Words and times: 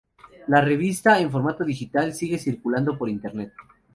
La 0.47 0.61
revista, 0.61 1.19
en 1.19 1.29
formato 1.29 1.63
digital, 1.63 2.15
sigue 2.15 2.39
circulando 2.39 2.97
por 2.97 3.07
Internet. 3.07 3.53